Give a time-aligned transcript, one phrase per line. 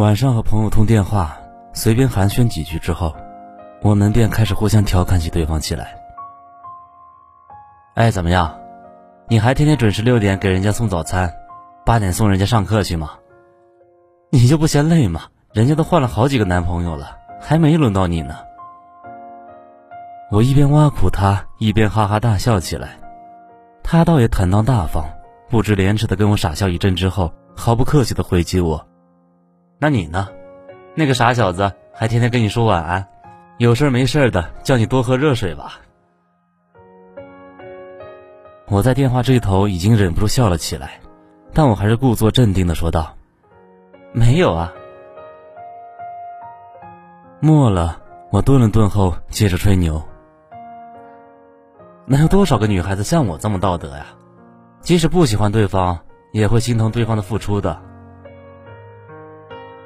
[0.00, 1.36] 晚上和朋友通电话，
[1.74, 3.14] 随便寒暄几句之后，
[3.82, 5.94] 我们便开始互相调侃起对方起来。
[7.96, 8.58] 哎，怎么样？
[9.28, 11.30] 你还天天准时六点给人家送早餐，
[11.84, 13.10] 八点送人家上课去吗？
[14.30, 15.24] 你就不嫌累吗？
[15.52, 18.36] 人家都换了好几个男朋友了，还没轮到你呢。
[20.30, 22.98] 我一边挖苦他，一边哈哈大笑起来。
[23.82, 25.04] 他倒也坦荡大方，
[25.50, 28.82] 不知廉耻的跟我傻笑一阵之后，毫不客气的回击我。
[29.82, 30.28] 那你呢？
[30.94, 33.08] 那个傻小子还天天跟你说晚安，
[33.56, 35.80] 有事没事的叫你多喝热水吧。
[38.68, 41.00] 我在电话这头已经忍不住笑了起来，
[41.54, 43.16] 但我还是故作镇定的说道
[44.12, 44.70] ：“没有啊。”
[47.40, 50.02] 默了，我顿了顿后接着吹牛
[52.04, 54.08] ：“能有多少个女孩子像我这么道德呀？
[54.82, 55.98] 即使不喜欢对方，
[56.32, 57.80] 也会心疼对方的付出的。”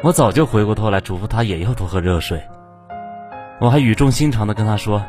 [0.00, 2.40] 我早就回过头来嘱咐他也要多喝热水，
[3.60, 5.02] 我还语重心长的跟他说，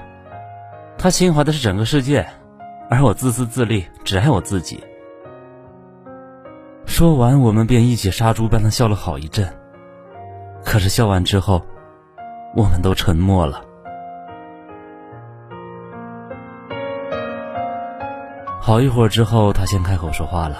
[0.98, 2.26] 他心怀的是整个世界，
[2.90, 4.84] 而我自私自利，只爱我自己。
[6.88, 9.48] 说完，我们便一起杀猪般的笑了好一阵。
[10.66, 11.62] 可是笑完之后，
[12.56, 13.62] 我们都沉默了。
[18.60, 20.58] 好一会儿之后，他先开口说话了，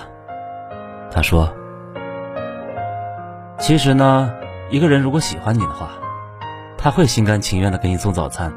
[1.10, 1.52] 他说。
[3.60, 4.34] 其实呢，
[4.72, 5.90] 一个人如果喜欢你的话，
[6.78, 8.52] 他会心甘情愿的给你送早餐。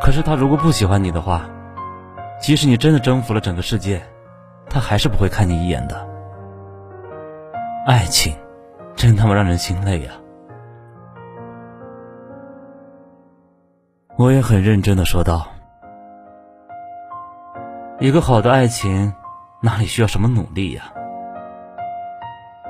[0.00, 1.48] 可是他如果不喜欢你的话，
[2.40, 4.02] 即使你真的征服了整个世界，
[4.70, 6.08] 他还是不会看你一眼的。
[7.86, 8.34] 爱情，
[8.96, 10.12] 真他妈让人心累呀！
[14.16, 15.46] 我也很认真的说道
[18.00, 19.12] ：“一个好的爱情，
[19.60, 20.84] 哪里需要什么努力呀？”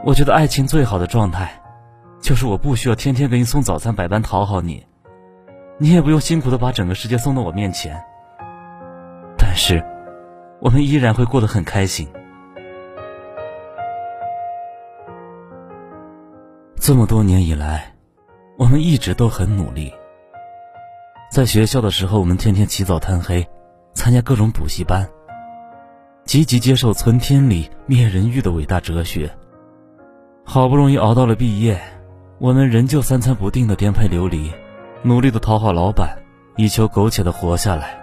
[0.09, 1.53] 我觉得爱情最好的状态，
[2.19, 4.87] 就是我不需要天天给你送早餐，百般讨好你，
[5.77, 8.03] 你也不用辛苦的把整个世界送到我面前。
[9.37, 9.85] 但是，
[10.63, 12.09] 我们依然会过得很开心。
[16.77, 17.93] 这么多年以来，
[18.57, 19.93] 我们一直都很努力。
[21.31, 23.47] 在学校的时候，我们天天起早贪黑，
[23.93, 25.07] 参加各种补习班，
[26.25, 29.31] 积极接受存天理灭人欲的伟大哲学。
[30.59, 31.81] 好不容易熬到了毕业，
[32.39, 34.51] 我们仍旧三餐不定的颠沛流离，
[35.05, 36.19] 努力的讨好老板，
[36.57, 37.97] 以求苟且的活下来。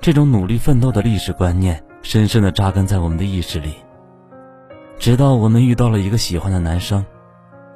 [0.00, 3.76] 这种努力奋斗的历史观念深深的扎根在我们的意识里。
[4.98, 7.06] 直到我们遇到了一个喜欢的男生，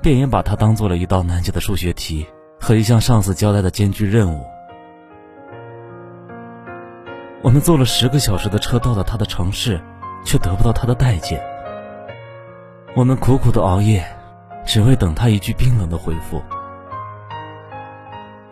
[0.03, 2.27] 便也把他当做了一道难解的数学题
[2.59, 4.45] 和一项上司交代的艰巨任务。
[7.43, 9.81] 我们坐了十个小时的车到了他的城市，
[10.25, 11.41] 却得不到他的待见。
[12.97, 14.05] 我们苦苦的熬夜，
[14.67, 16.43] 只为等他一句冰冷的回复。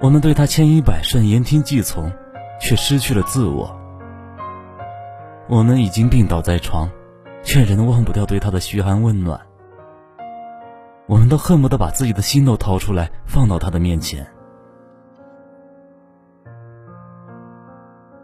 [0.00, 2.12] 我们对他千依百顺、言听计从，
[2.60, 3.76] 却失去了自我。
[5.48, 6.88] 我们已经病倒在床，
[7.42, 9.40] 却仍忘不掉对他的嘘寒问暖。
[11.06, 14.24] 我们都恨不得把自己的心都掏出来，放到他的面前。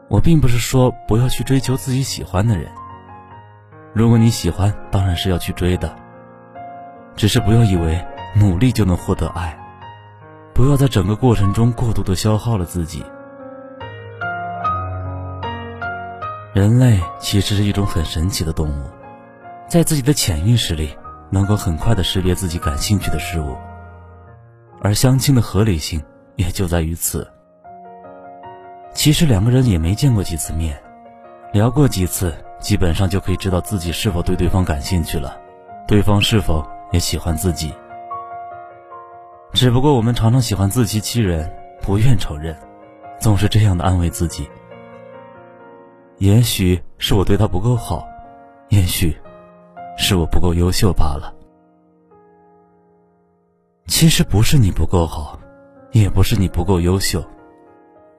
[0.08, 2.70] 我并不是说不要去追求自己喜欢的人，
[3.92, 6.03] 如果你喜欢，当然是要去追的。
[7.16, 8.04] 只是不要以为
[8.34, 9.56] 努力就能获得爱，
[10.52, 13.04] 不要在整个过程中过度的消耗了自己。
[16.52, 18.84] 人类其实是一种很神奇的动物，
[19.68, 20.96] 在自己的潜意识里
[21.30, 23.56] 能够很快的识别自己感兴趣的事物，
[24.80, 26.02] 而相亲的合理性
[26.36, 27.28] 也就在于此。
[28.92, 30.80] 其实两个人也没见过几次面，
[31.52, 35.36] 聊过几次，基本上就可以知道自己是否对对方感兴趣了，
[35.86, 36.73] 对方是否。
[36.94, 37.74] 也喜欢自己，
[39.52, 41.52] 只不过我们常常喜欢自欺欺人，
[41.82, 42.56] 不愿承认，
[43.18, 44.48] 总是这样的安慰自己。
[46.18, 48.06] 也许是我对他不够好，
[48.68, 49.12] 也许
[49.98, 51.34] 是我不够优秀罢了。
[53.88, 55.36] 其实不是你不够好，
[55.90, 57.20] 也不是你不够优秀，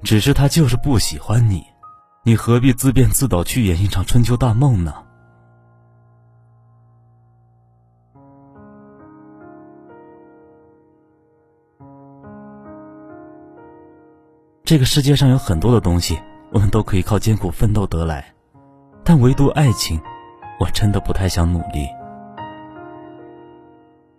[0.04, 1.64] 只是他就是不喜欢你，
[2.26, 5.05] 你何必自编自导去演一场春秋大梦呢？
[14.66, 16.20] 这个世界上有很多的东西，
[16.52, 18.26] 我们都可以靠艰苦奋斗得来，
[19.04, 20.02] 但唯独爱情，
[20.60, 21.88] 我真的不太想努力。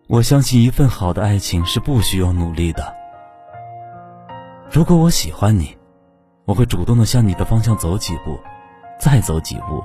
[0.07, 2.95] 我相信一份好的爱情是不需要努力的。
[4.71, 5.77] 如果我喜欢你，
[6.45, 8.39] 我会主动的向你的方向走几步，
[9.01, 9.83] 再走几步。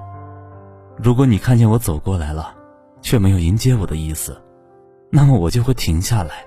[0.96, 2.54] 如果你看见我走过来了，
[3.02, 4.40] 却没有迎接我的意思，
[5.10, 6.46] 那么我就会停下来。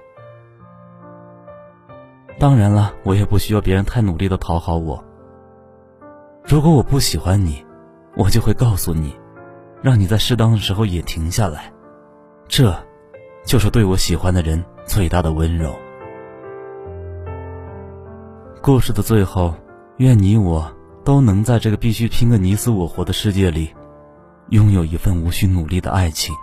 [2.38, 5.02] 当然了，我也不需要别人太努力的讨好我。
[6.44, 7.64] 如果我不喜欢你，
[8.16, 9.14] 我就会告诉你，
[9.82, 11.72] 让你在适当的时候也停下来。
[12.46, 12.76] 这，
[13.46, 15.75] 就是对我喜欢的人最大的温柔。
[18.60, 19.54] 故事的最后，
[19.96, 20.70] 愿你我
[21.04, 23.72] 都能在这个必须拼个你死我活的世界里，
[24.50, 26.34] 拥有一份无需努力的爱情。